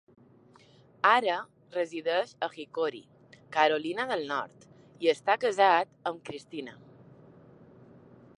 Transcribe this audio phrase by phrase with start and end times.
[1.09, 1.35] Ara
[1.75, 3.03] resideix a Hickory,
[3.59, 4.67] Carolina del Nord,
[5.05, 6.79] i està casat amb Cristina.